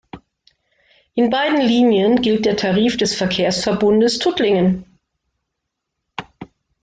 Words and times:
In 1.13 1.29
beiden 1.29 1.61
Linien 1.61 2.23
gilt 2.23 2.45
der 2.47 2.57
Tarif 2.57 2.97
des 2.97 3.13
Verkehrsverbundes 3.13 4.17
Tuttlingen. 4.17 4.97